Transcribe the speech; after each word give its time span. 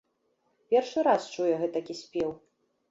Першы 0.71 0.99
раз 1.09 1.29
чуе 1.37 1.55
гэтакі 1.67 2.01
спеў. 2.03 2.39